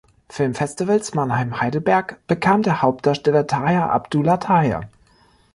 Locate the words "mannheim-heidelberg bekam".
1.13-2.63